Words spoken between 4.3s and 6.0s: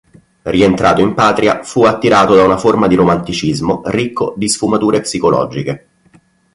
di sfumature psicologiche.